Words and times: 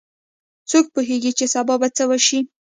څوک 0.69 0.85
پوهیږي 0.93 1.31
چې 1.37 1.45
سبا 1.53 1.75
به 1.81 1.87
څه 1.97 2.03
وشي 2.09 2.39